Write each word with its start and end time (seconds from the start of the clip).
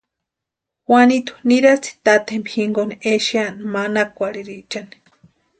Juanitu 0.87 1.33
nirasti 1.47 1.91
taatempa 2.05 2.49
jinkuni 2.55 2.95
exeani 3.13 3.61
manakurhirichani. 3.73 4.95